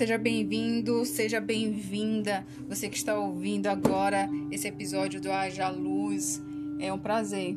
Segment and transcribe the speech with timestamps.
[0.00, 2.42] seja bem-vindo, seja bem-vinda.
[2.66, 6.42] Você que está ouvindo agora esse episódio do Haja Luz.
[6.78, 7.54] É um prazer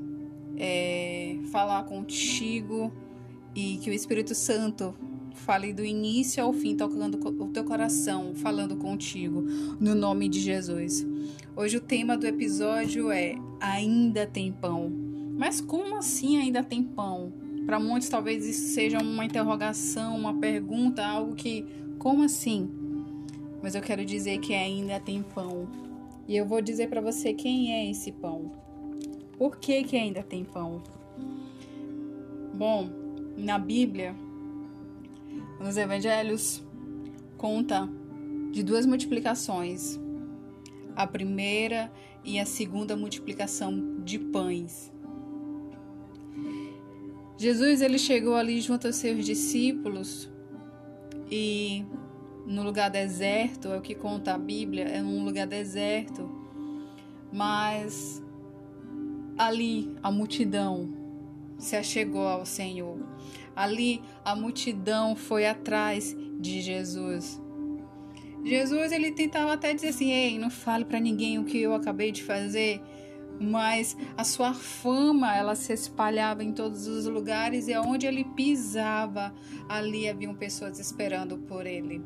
[0.58, 2.92] é, falar contigo
[3.56, 4.94] e que o Espírito Santo
[5.34, 9.46] fale do início ao fim, tocando o teu coração, falando contigo,
[9.80, 11.08] no nome de Jesus.
[11.56, 14.92] Hoje o tema do episódio é Ainda tem pão.
[15.38, 17.32] Mas como assim ainda tem pão?
[17.66, 21.66] Para muitos, talvez isso seja uma interrogação, uma pergunta, algo que,
[22.04, 22.70] como assim?
[23.62, 25.70] Mas eu quero dizer que ainda tem pão.
[26.28, 28.52] E eu vou dizer para você quem é esse pão.
[29.38, 30.84] Por que, que ainda tem pão?
[32.54, 32.90] Bom,
[33.38, 34.14] na Bíblia,
[35.62, 36.62] nos evangelhos,
[37.38, 37.90] conta
[38.52, 39.98] de duas multiplicações.
[40.98, 41.90] A primeira
[42.22, 44.92] e a segunda multiplicação de pães.
[47.38, 50.30] Jesus ele chegou ali junto aos seus discípulos
[51.36, 51.84] e
[52.46, 56.30] no lugar deserto, é o que conta a Bíblia, é um lugar deserto,
[57.32, 58.22] mas
[59.38, 60.94] ali a multidão
[61.58, 63.00] se achegou ao Senhor.
[63.56, 67.42] Ali a multidão foi atrás de Jesus.
[68.44, 72.12] Jesus ele tentava até dizer assim: "Ei, não fale para ninguém o que eu acabei
[72.12, 72.82] de fazer"
[73.40, 79.34] mas a sua fama ela se espalhava em todos os lugares e aonde ele pisava,
[79.68, 82.02] ali haviam pessoas esperando por ele.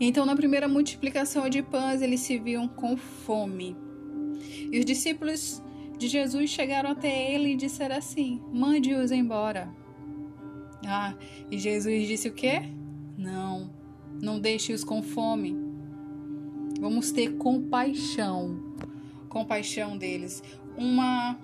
[0.00, 3.76] Então, na primeira multiplicação de pães, eles se viam com fome.
[4.70, 5.62] E os discípulos
[5.98, 9.68] de Jesus chegaram até ele e disseram assim: Mande-os embora.
[10.86, 11.14] Ah,
[11.50, 12.62] e Jesus disse o quê?
[13.16, 13.70] Não,
[14.22, 15.56] não deixe-os com fome.
[16.80, 18.68] Vamos ter compaixão
[19.28, 20.42] compaixão deles,
[20.76, 21.38] uma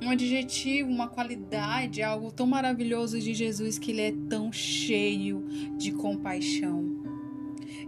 [0.00, 5.44] um adjetivo, uma qualidade, algo tão maravilhoso de Jesus que ele é tão cheio
[5.76, 6.91] de compaixão.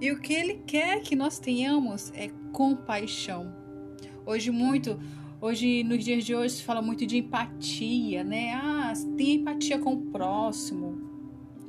[0.01, 3.55] E o que ele quer que nós tenhamos é compaixão.
[4.27, 4.99] Hoje muito,
[5.41, 8.55] hoje nos dias de hoje se fala muito de empatia, né?
[8.55, 11.01] Ah, tem empatia com o próximo.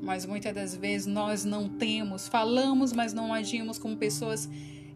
[0.02, 4.50] Mas muitas das vezes nós não temos, falamos, mas não agimos como pessoas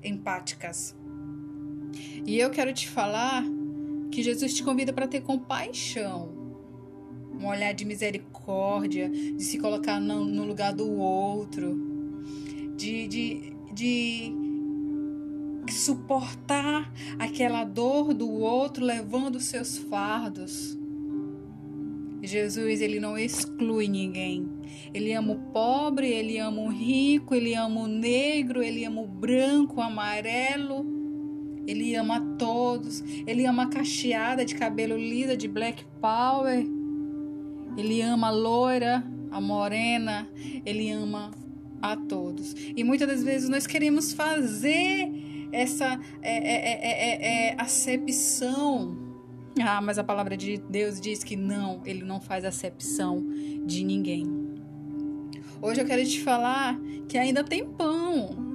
[0.04, 0.96] empáticas.
[2.26, 3.44] E eu quero te falar
[4.12, 6.30] que Jesus te convida para ter compaixão,
[7.40, 11.89] um olhar de misericórdia, de se colocar no, no lugar do outro,
[12.80, 20.78] de, de, de suportar aquela dor do outro levando seus fardos.
[22.22, 24.50] Jesus, ele não exclui ninguém.
[24.94, 29.08] Ele ama o pobre, ele ama o rico, ele ama o negro, ele ama o
[29.08, 31.00] branco, o amarelo
[31.70, 33.04] ele ama todos.
[33.28, 36.66] Ele ama a cacheada de cabelo lisa de Black Power.
[37.78, 40.28] Ele ama a loira, a morena.
[40.66, 41.30] Ele ama
[41.82, 42.56] a todos.
[42.76, 45.12] E muitas das vezes nós queremos fazer
[45.52, 48.98] essa é, é, é, é, acepção.
[49.62, 53.26] Ah, mas a palavra de Deus diz que não, ele não faz acepção
[53.66, 54.26] de ninguém.
[55.62, 58.50] Hoje eu quero te falar que ainda tem pão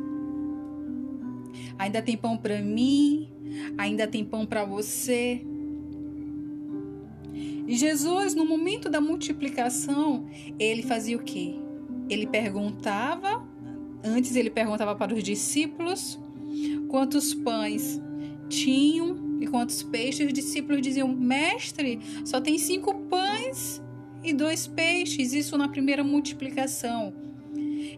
[1.79, 3.29] Ainda tem pão para mim,
[3.77, 5.45] ainda tem pão para você.
[7.67, 10.27] E Jesus, no momento da multiplicação,
[10.59, 11.57] ele fazia o quê?
[12.09, 13.47] Ele perguntava,
[14.03, 16.19] antes ele perguntava para os discípulos
[16.89, 18.01] quantos pães
[18.49, 20.27] tinham e quantos peixes.
[20.27, 23.83] Os discípulos diziam: Mestre, só tem cinco pães
[24.23, 25.33] e dois peixes.
[25.33, 27.13] Isso na primeira multiplicação.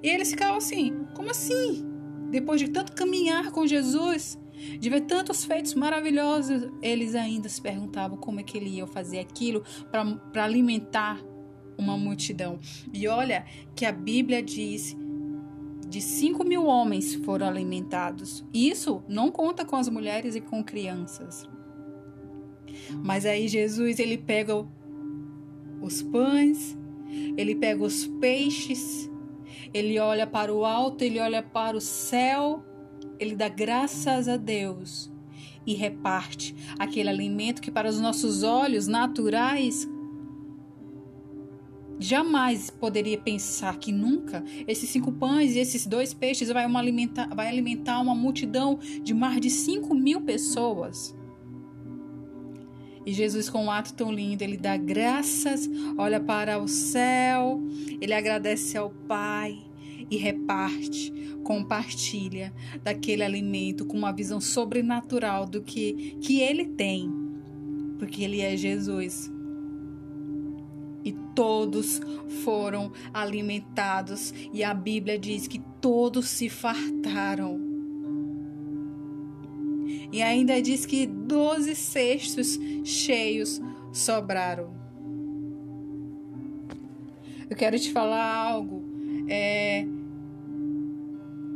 [0.02, 1.84] E eles ficavam assim: Como assim?
[2.30, 4.38] Depois de tanto caminhar com Jesus,
[4.78, 9.20] de ver tantos feitos maravilhosos, eles ainda se perguntavam como é que ele ia fazer
[9.20, 11.20] aquilo para alimentar
[11.78, 12.58] uma multidão.
[12.92, 13.44] E olha
[13.74, 14.96] que a Bíblia diz
[15.88, 18.44] de 5 mil homens foram alimentados.
[18.52, 21.48] Isso não conta com as mulheres e com crianças.
[23.04, 24.66] Mas aí Jesus ele pega
[25.80, 26.76] os pães,
[27.36, 29.08] ele pega os peixes
[29.72, 32.64] ele olha para o alto, ele olha para o céu,
[33.18, 35.12] ele dá graças a Deus
[35.66, 39.88] e reparte aquele alimento que para os nossos olhos naturais
[41.98, 47.48] jamais poderia pensar que nunca esses cinco pães e esses dois peixes vai, alimentar, vai
[47.48, 51.14] alimentar uma multidão de mais de cinco mil pessoas.
[53.04, 57.62] E Jesus, com um ato tão lindo, ele dá graças, olha para o céu,
[58.00, 59.56] ele agradece ao Pai
[60.10, 61.12] e reparte,
[61.44, 62.52] compartilha
[62.82, 67.08] daquele alimento com uma visão sobrenatural do que, que ele tem,
[67.96, 69.35] porque ele é Jesus.
[71.36, 72.00] Todos
[72.42, 77.60] foram alimentados e a Bíblia diz que todos se fartaram.
[80.10, 83.60] E ainda diz que doze cestos cheios
[83.92, 84.74] sobraram.
[87.50, 88.82] Eu quero te falar algo.
[89.28, 89.86] É,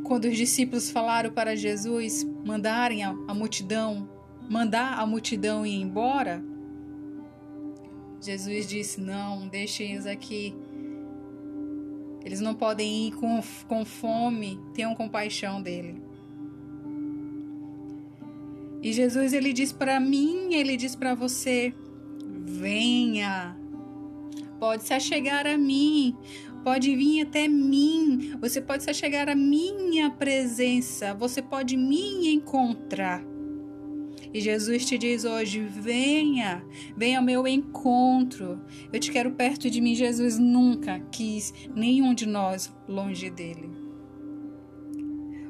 [0.04, 4.08] quando os discípulos falaram para Jesus mandarem a, a multidão,
[4.48, 6.44] mandar a multidão ir embora,
[8.20, 10.54] Jesus disse: Não, deixem eles aqui.
[12.24, 16.02] Eles não podem ir com, com fome, tenham compaixão dele.
[18.82, 21.74] E Jesus ele diz para mim, ele diz para você:
[22.44, 23.56] venha.
[24.58, 26.14] Pode se achegar a mim,
[26.62, 28.36] pode vir até mim.
[28.40, 33.24] Você pode se achegar à minha presença, você pode me encontrar.
[34.32, 36.64] E Jesus te diz hoje: venha,
[36.96, 38.60] venha ao meu encontro.
[38.92, 39.94] Eu te quero perto de mim.
[39.94, 43.70] Jesus nunca quis nenhum de nós longe dele.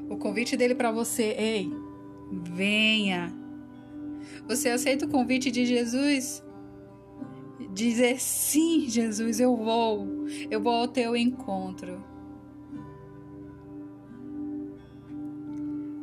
[0.08, 1.70] O convite dele para você, ei,
[2.52, 3.32] venha.
[4.48, 6.42] Você aceita o convite de Jesus?
[7.72, 12.02] Dizer sim, Jesus, eu vou, eu vou ao teu encontro.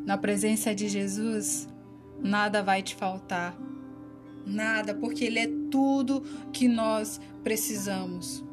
[0.05, 1.67] Na presença de Jesus,
[2.21, 3.57] nada vai te faltar.
[4.45, 6.21] Nada, porque Ele é tudo
[6.53, 8.43] que nós precisamos.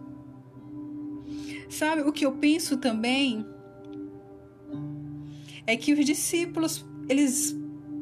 [1.69, 3.45] Sabe o que eu penso também?
[5.67, 7.57] É que os discípulos, eles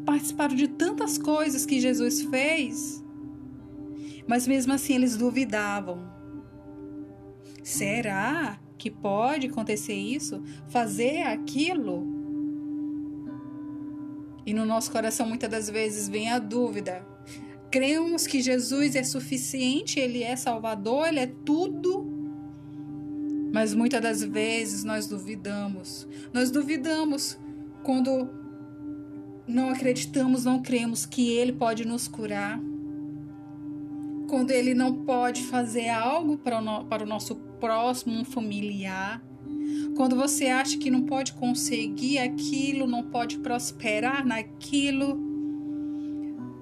[0.05, 3.03] participaram de tantas coisas que Jesus fez,
[4.27, 6.11] mas mesmo assim eles duvidavam.
[7.63, 10.43] Será que pode acontecer isso?
[10.69, 12.12] Fazer aquilo?
[14.45, 17.07] E no nosso coração muitas das vezes vem a dúvida.
[17.71, 22.07] Cremos que Jesus é suficiente, ele é Salvador, ele é tudo.
[23.53, 26.07] Mas muitas das vezes nós duvidamos.
[26.33, 27.39] Nós duvidamos
[27.83, 28.29] quando
[29.47, 32.61] não acreditamos, não cremos que ele pode nos curar.
[34.29, 39.23] Quando ele não pode fazer algo para o, nosso próximo, um familiar
[39.97, 45.19] quando você acha que não pode conseguir aquilo, não pode prosperar naquilo,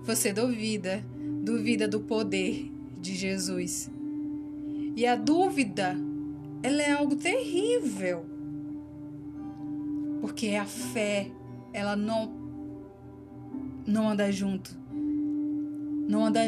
[0.02, 1.05] você duvida,
[1.43, 2.70] duvida do poder
[3.00, 3.91] de Jesus.
[4.97, 5.97] E a dúvida,
[6.62, 8.26] ela é algo terrível.
[10.20, 11.31] Porque a fé,
[11.73, 12.38] ela não
[13.87, 14.79] não anda junto.
[16.08, 16.41] Não anda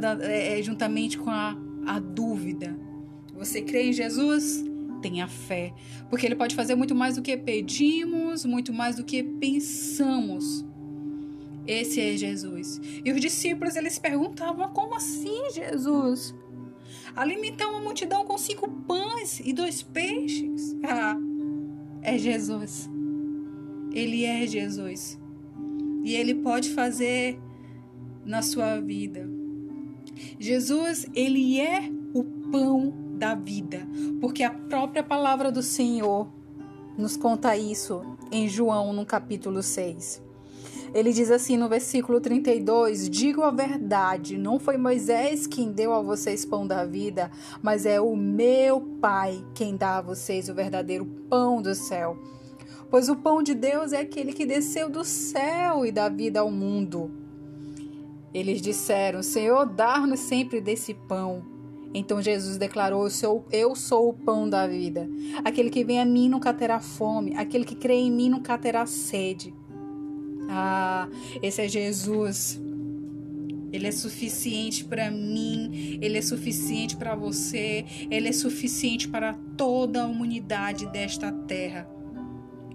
[0.00, 1.56] da, é, juntamente com a,
[1.86, 2.76] a dúvida.
[3.34, 4.64] Você crê em Jesus?
[4.96, 5.72] Tenha fé,
[6.10, 10.64] porque Ele pode fazer muito mais do que pedimos, muito mais do que pensamos.
[11.66, 12.80] Esse é Jesus.
[13.04, 16.34] E os discípulos eles perguntavam: como assim, Jesus?
[17.14, 20.76] Alimentar uma multidão com cinco pães e dois peixes?
[20.84, 21.16] Ah,
[22.02, 22.88] é Jesus.
[23.92, 25.18] Ele é Jesus.
[26.04, 27.40] E ele pode fazer
[28.24, 29.28] na sua vida.
[30.38, 33.86] Jesus, ele é o pão da vida,
[34.20, 36.28] porque a própria palavra do Senhor
[36.96, 40.22] nos conta isso em João, no capítulo 6.
[40.94, 46.00] Ele diz assim no versículo 32: Digo a verdade, não foi Moisés quem deu a
[46.00, 47.30] vocês pão da vida,
[47.62, 52.16] mas é o meu Pai quem dá a vocês o verdadeiro pão do céu.
[52.90, 56.50] Pois o pão de Deus é aquele que desceu do céu e dá vida ao
[56.50, 57.10] mundo.
[58.32, 61.55] Eles disseram: Senhor, dar-nos sempre desse pão.
[61.98, 65.08] Então Jesus declarou: eu sou, eu sou o pão da vida.
[65.42, 68.84] Aquele que vem a mim nunca terá fome, aquele que crê em mim nunca terá
[68.84, 69.54] sede.
[70.48, 71.08] Ah,
[71.42, 72.60] esse é Jesus.
[73.72, 80.04] Ele é suficiente para mim, ele é suficiente para você, ele é suficiente para toda
[80.04, 81.95] a humanidade desta terra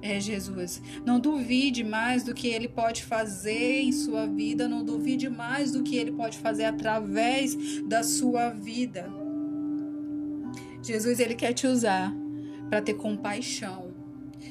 [0.01, 0.81] é Jesus.
[1.05, 5.83] Não duvide mais do que ele pode fazer em sua vida, não duvide mais do
[5.83, 9.11] que ele pode fazer através da sua vida.
[10.81, 12.13] Jesus ele quer te usar
[12.69, 13.91] para ter compaixão.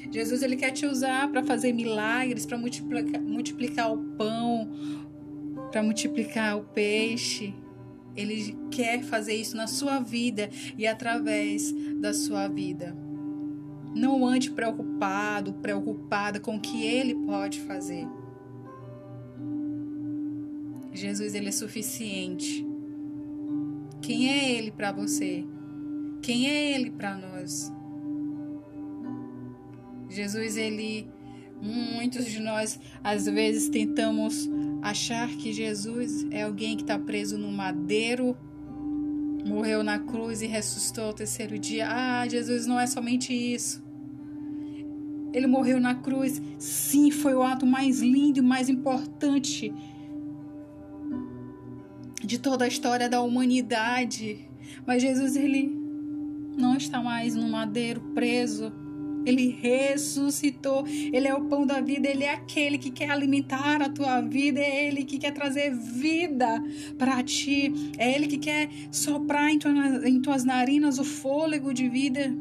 [0.09, 4.71] Jesus ele quer te usar para fazer milagres, para multiplicar, multiplicar o pão,
[5.71, 7.53] para multiplicar o peixe.
[8.15, 12.95] Ele quer fazer isso na sua vida e através da sua vida.
[13.93, 18.07] Não ande preocupado, preocupada com o que ele pode fazer.
[20.93, 22.65] Jesus ele é suficiente.
[24.01, 25.45] Quem é ele para você?
[26.21, 27.71] Quem é ele para nós?
[30.09, 31.07] Jesus ele
[31.61, 34.49] muitos de nós às vezes tentamos
[34.81, 38.35] achar que Jesus é alguém que está preso no madeiro
[39.45, 41.87] morreu na cruz e ressuscitou ao terceiro dia.
[41.89, 43.83] Ah, Jesus não é somente isso.
[45.33, 46.41] Ele morreu na cruz.
[46.57, 49.73] Sim, foi o ato mais lindo e mais importante
[52.23, 54.49] de toda a história da humanidade.
[54.85, 55.69] Mas Jesus, ele
[56.57, 58.71] não está mais no madeiro preso.
[59.25, 60.85] Ele ressuscitou.
[60.87, 62.07] Ele é o pão da vida.
[62.07, 64.59] Ele é aquele que quer alimentar a tua vida.
[64.59, 66.63] É Ele que quer trazer vida
[66.97, 67.73] para ti.
[67.97, 69.71] É Ele que quer soprar em, tua,
[70.07, 72.33] em tuas narinas o fôlego de vida.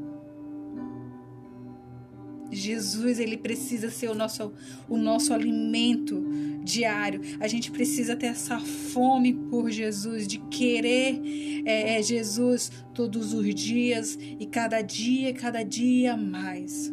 [2.50, 4.52] Jesus, ele precisa ser o nosso,
[4.88, 6.24] o nosso alimento
[6.64, 7.20] diário.
[7.38, 11.20] A gente precisa ter essa fome por Jesus, de querer
[11.64, 16.92] é, é, Jesus todos os dias e cada dia, cada dia mais.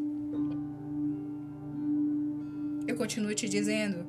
[2.88, 4.06] Eu continuo te dizendo.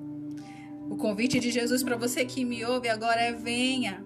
[0.90, 4.04] O convite de Jesus para você que me ouve agora é: venha.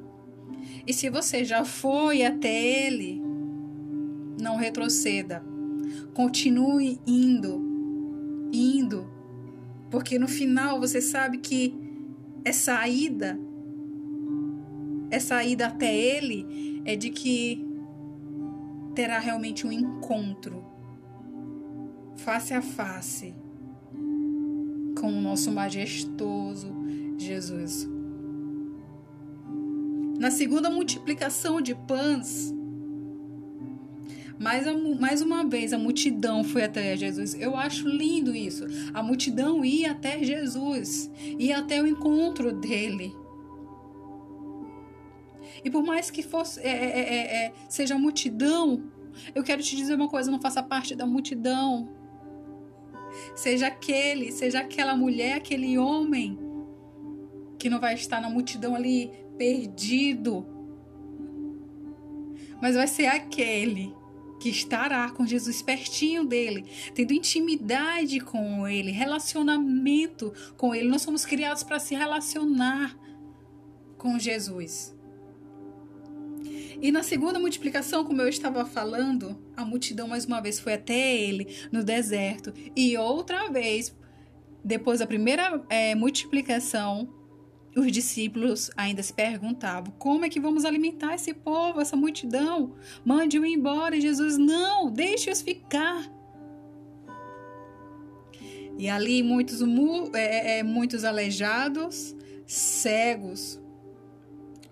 [0.86, 3.20] E se você já foi até Ele,
[4.40, 5.51] não retroceda
[6.14, 7.60] Continue indo,
[8.52, 9.06] indo,
[9.90, 11.74] porque no final você sabe que
[12.44, 13.38] essa ida,
[15.10, 17.66] essa ida até Ele é de que
[18.94, 20.64] terá realmente um encontro
[22.16, 23.34] face a face
[24.98, 26.72] com o nosso majestoso
[27.18, 27.88] Jesus.
[30.18, 32.54] Na segunda multiplicação de pães,
[34.42, 34.66] mais,
[34.98, 37.34] mais uma vez, a multidão foi até Jesus.
[37.34, 38.64] Eu acho lindo isso.
[38.92, 41.08] A multidão ia até Jesus,
[41.38, 43.14] ia até o encontro dele.
[45.64, 48.82] E por mais que fosse, é, é, é, é seja multidão,
[49.32, 51.88] eu quero te dizer uma coisa: não faça parte da multidão.
[53.36, 56.36] Seja aquele, seja aquela mulher, aquele homem
[57.58, 60.44] que não vai estar na multidão ali perdido,
[62.60, 64.01] mas vai ser aquele
[64.42, 66.64] que estará com Jesus pertinho dele,
[66.96, 70.88] tendo intimidade com ele, relacionamento com ele.
[70.88, 72.98] Nós somos criados para se relacionar
[73.96, 74.92] com Jesus.
[76.80, 81.16] E na segunda multiplicação, como eu estava falando, a multidão mais uma vez foi até
[81.16, 82.52] ele no deserto.
[82.74, 83.96] E outra vez,
[84.64, 87.08] depois da primeira é, multiplicação,
[87.76, 92.74] os discípulos ainda se perguntavam: como é que vamos alimentar esse povo, essa multidão?
[93.04, 93.96] Mande-o embora.
[93.96, 96.10] E Jesus: não, deixe-os ficar.
[98.78, 99.60] E ali muitos,
[100.14, 103.60] é, é, muitos aleijados, cegos,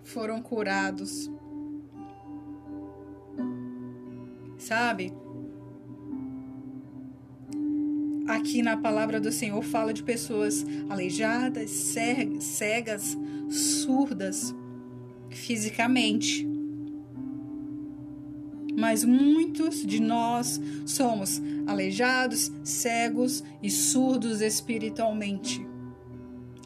[0.03, 1.31] foram curados.
[4.59, 5.13] Sabe?
[8.35, 13.17] Aqui na palavra do Senhor fala de pessoas aleijadas, cegas,
[13.49, 14.55] surdas
[15.31, 16.49] fisicamente.
[18.77, 25.67] Mas muitos de nós somos aleijados, cegos e surdos espiritualmente.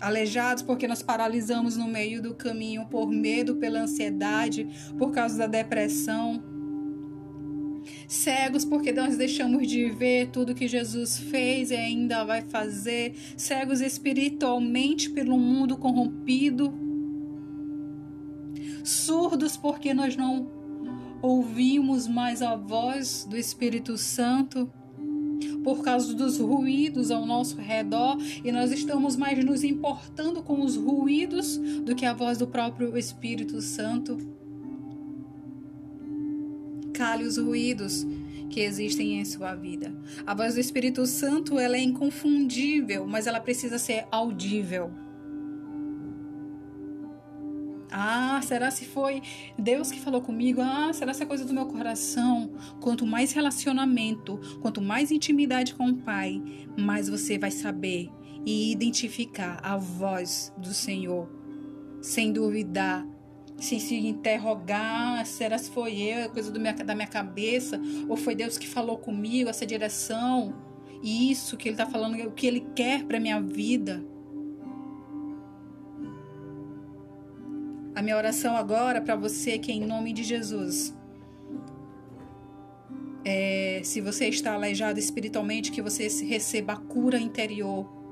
[0.01, 4.69] Aleijados porque nós paralisamos no meio do caminho por medo, pela ansiedade,
[4.99, 6.54] por causa da depressão
[8.15, 13.81] cegos porque nós deixamos de ver tudo que Jesus fez e ainda vai fazer, cegos
[13.81, 16.73] espiritualmente pelo mundo corrompido,
[18.85, 20.49] surdos porque nós não
[21.21, 24.71] ouvimos mais a voz do Espírito Santo.
[25.63, 28.19] Por causa dos ruídos ao nosso redor.
[28.45, 32.97] E nós estamos mais nos importando com os ruídos do que a voz do próprio
[32.97, 34.19] Espírito Santo
[36.95, 38.07] cale os ruídos
[38.49, 39.93] que existem em sua vida.
[40.25, 44.91] A voz do Espírito Santo ela é inconfundível, mas ela precisa ser audível.
[47.91, 49.23] Ah, será se foi
[49.57, 50.61] Deus que falou comigo?
[50.61, 52.53] Ah, será se é coisa do meu coração?
[52.81, 56.43] Quanto mais relacionamento, quanto mais intimidade com o Pai,
[56.77, 58.11] mais você vai saber
[58.45, 61.29] e identificar a voz do Senhor,
[62.01, 63.07] sem duvidar,
[63.59, 68.35] sem se interrogar, será se foi eu, é coisa minha, da minha cabeça, ou foi
[68.35, 70.55] Deus que falou comigo, essa direção,
[71.03, 74.05] e isso que Ele está falando, o que Ele quer para minha vida.
[77.95, 80.97] A minha oração agora para você que é em nome de Jesus.
[83.25, 88.04] É, se você está aleijado espiritualmente, que você receba a cura interior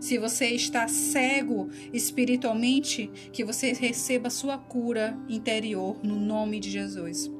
[0.00, 7.30] se você está cego espiritualmente, que você receba sua cura interior no nome de Jesus.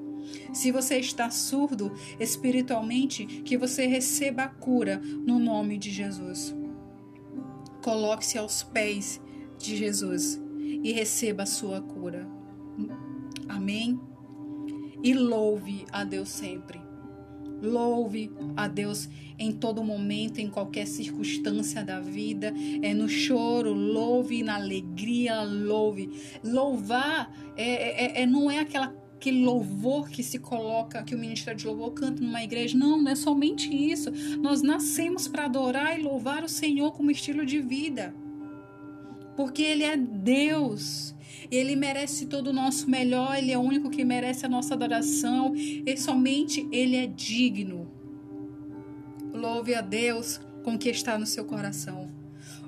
[0.53, 6.55] Se você está surdo espiritualmente, que você receba a cura no nome de Jesus.
[7.83, 9.21] Coloque-se aos pés
[9.59, 12.29] de Jesus e receba a sua cura.
[13.49, 13.99] Amém.
[15.03, 16.80] e louve a Deus sempre.
[17.63, 22.53] Louve a Deus em todo momento, em qualquer circunstância da vida.
[22.83, 26.11] É no choro, louve, na alegria, louve.
[26.45, 31.61] Louvar é, é, é não é aquela aquele louvor que se coloca, que o ministério
[31.61, 32.77] de louvor canta numa igreja.
[32.77, 34.11] Não, não é somente isso.
[34.41, 38.15] Nós nascemos para adorar e louvar o Senhor como estilo de vida.
[39.37, 41.15] Porque Ele é Deus.
[41.51, 45.53] Ele merece todo o nosso melhor, Ele é o único que merece a nossa adoração
[45.57, 47.91] e somente Ele é digno.
[49.33, 52.09] Louve a Deus com o que está no seu coração.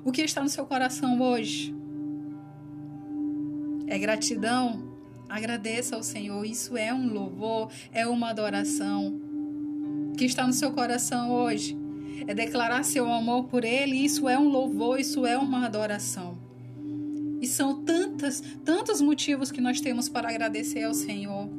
[0.03, 1.73] O que está no seu coração hoje?
[3.87, 4.91] É gratidão?
[5.29, 6.45] Agradeça ao Senhor.
[6.45, 9.19] Isso é um louvor, é uma adoração.
[10.11, 11.77] O que está no seu coração hoje?
[12.27, 13.95] É declarar seu amor por Ele.
[13.95, 16.42] Isso é um louvor, isso é uma adoração.
[17.43, 21.49] E são tantas, tantos motivos que nós temos para agradecer ao Senhor.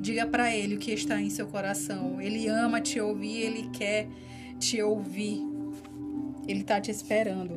[0.00, 2.20] Diga para Ele o que está em seu coração.
[2.20, 4.08] Ele ama te ouvir, Ele quer
[4.58, 5.40] te ouvir.
[6.48, 7.54] Ele está te esperando.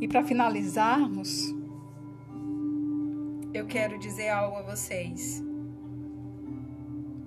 [0.00, 1.54] E para finalizarmos,
[3.54, 5.40] eu quero dizer algo a vocês.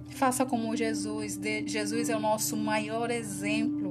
[0.09, 1.39] Faça como Jesus.
[1.65, 3.84] Jesus é o nosso maior exemplo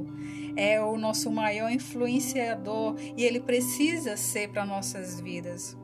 [0.56, 5.76] é o nosso maior influenciador e ele precisa ser para nossas vidas.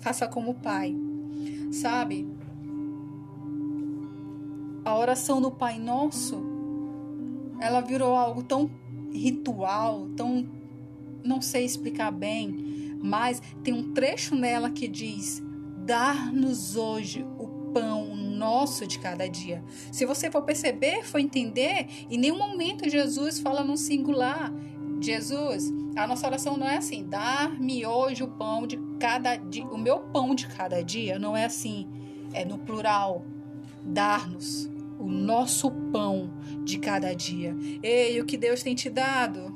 [0.00, 0.94] Faça como Pai.
[1.72, 2.26] Sabe?
[4.84, 6.42] A oração do Pai Nosso,
[7.60, 8.70] ela virou algo tão
[9.12, 10.48] ritual, tão
[11.24, 15.42] não sei explicar bem, mas tem um trecho nela que diz:
[15.84, 19.64] "Dar-nos hoje o pão nosso de cada dia.
[19.90, 24.52] Se você for perceber, for entender, em nenhum momento Jesus fala no singular.
[25.00, 29.76] Jesus, a nossa oração não é assim, dar-me hoje o pão de cada dia, o
[29.76, 31.86] meu pão de cada dia, não é assim,
[32.32, 33.24] é no plural,
[33.84, 36.30] dar-nos o nosso pão
[36.64, 37.54] de cada dia.
[37.82, 39.54] Ei, o que Deus tem te dado?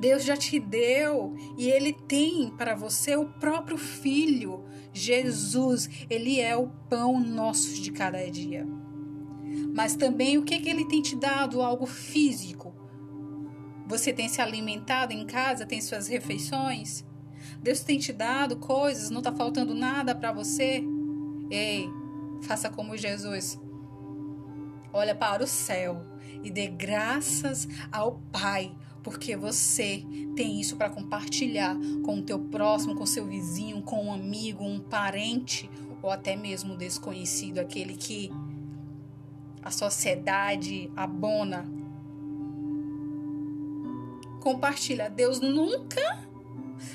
[0.00, 5.88] Deus já te deu e Ele tem para você o próprio Filho, Jesus.
[6.08, 8.66] Ele é o pão nosso de cada dia.
[9.74, 11.62] Mas também o que, que Ele tem te dado?
[11.62, 12.74] Algo físico.
[13.86, 17.04] Você tem se alimentado em casa, tem suas refeições?
[17.62, 20.82] Deus tem te dado coisas, não está faltando nada para você?
[21.50, 21.88] Ei,
[22.42, 23.60] faça como Jesus.
[24.92, 26.02] Olha para o céu
[26.42, 30.04] e dê graças ao Pai porque você
[30.36, 34.80] tem isso para compartilhar com o teu próximo, com seu vizinho, com um amigo, um
[34.80, 35.68] parente
[36.00, 38.30] ou até mesmo desconhecido, aquele que
[39.62, 41.64] a sociedade abona.
[44.40, 45.08] Compartilha.
[45.08, 46.28] Deus nunca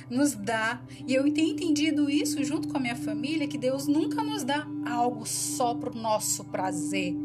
[0.09, 4.21] nos dá, e eu tenho entendido isso junto com a minha família, que Deus nunca
[4.21, 7.15] nos dá algo só para o nosso prazer.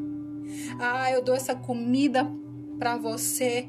[0.78, 2.30] Ah, eu dou essa comida
[2.78, 3.68] para você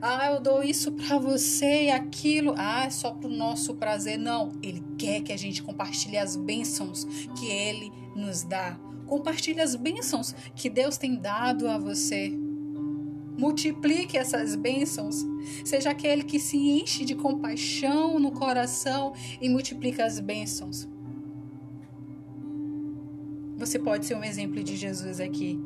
[0.00, 2.54] ah, eu dou isso para você e aquilo.
[2.56, 4.18] Ah, é só para o nosso prazer.
[4.18, 7.04] Não, Ele quer que a gente compartilhe as bênçãos
[7.38, 8.78] que Ele nos dá.
[9.06, 12.32] Compartilhe as bênçãos que Deus tem dado a você.
[13.38, 15.24] Multiplique essas bênçãos.
[15.64, 20.88] Seja aquele que se enche de compaixão no coração e multiplica as bênçãos.
[23.56, 25.60] Você pode ser um exemplo de Jesus aqui.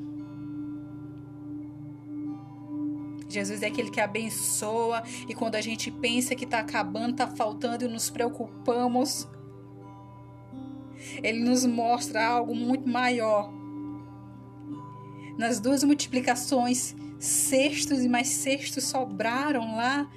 [3.34, 7.84] Jesus é aquele que abençoa e quando a gente pensa que está acabando, está faltando
[7.84, 9.28] e nos preocupamos,
[11.22, 13.52] ele nos mostra algo muito maior.
[15.36, 20.08] Nas duas multiplicações, cestos e mais cestos sobraram lá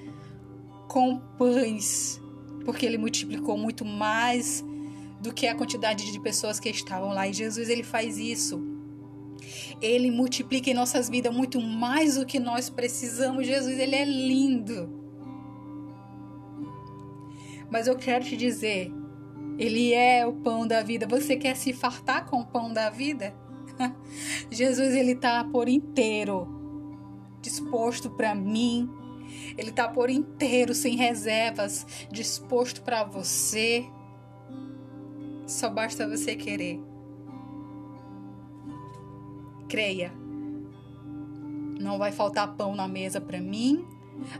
[0.88, 2.21] com pães,
[2.63, 4.63] porque ele multiplicou muito mais
[5.19, 7.27] do que a quantidade de pessoas que estavam lá.
[7.27, 8.77] E Jesus ele faz isso
[9.82, 13.46] ele multiplica em nossas vidas muito mais do que nós precisamos.
[13.46, 14.90] Jesus, ele é lindo.
[17.70, 18.92] Mas eu quero te dizer,
[19.58, 21.06] ele é o pão da vida.
[21.08, 23.36] Você quer se fartar com o pão da vida?
[24.50, 26.58] Jesus, ele está por inteiro
[27.48, 28.90] disposto para mim.
[29.58, 33.86] Ele está por inteiro, sem reservas, disposto para você.
[35.46, 36.80] Só basta você querer.
[39.67, 40.12] Creia.
[41.80, 43.86] Não vai faltar pão na mesa para mim,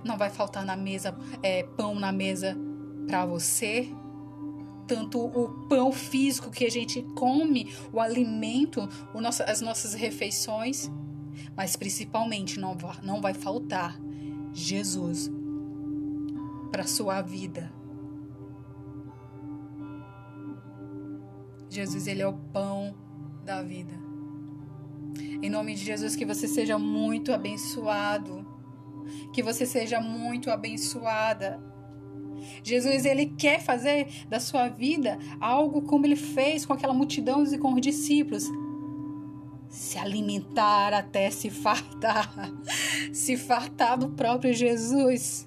[0.03, 2.57] não vai faltar na mesa é, pão na mesa
[3.05, 3.89] para você.
[4.87, 10.89] Tanto o pão físico que a gente come, o alimento, o nosso, as nossas refeições,
[11.55, 13.99] mas principalmente não não vai faltar
[14.53, 15.29] Jesus
[16.71, 17.71] para sua vida.
[21.69, 22.95] Jesus, ele é o pão
[23.43, 24.07] da vida.
[25.19, 28.45] Em nome de Jesus, que você seja muito abençoado.
[29.34, 31.62] Que você seja muito abençoada.
[32.63, 37.58] Jesus, ele quer fazer da sua vida algo como ele fez com aquela multidão e
[37.58, 38.45] com os discípulos.
[39.69, 42.32] Se alimentar até se fartar.
[43.12, 45.46] Se fartar do próprio Jesus.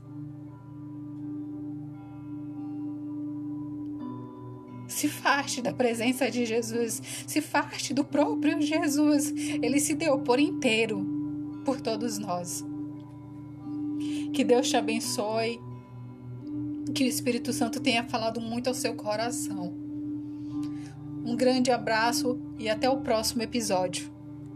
[5.00, 9.32] Se faste da presença de Jesus, se faste do próprio Jesus.
[9.34, 12.62] Ele se deu por inteiro por todos nós.
[14.30, 15.58] Que Deus te abençoe.
[16.94, 19.72] Que o Espírito Santo tenha falado muito ao seu coração.
[21.24, 24.12] Um grande abraço e até o próximo episódio.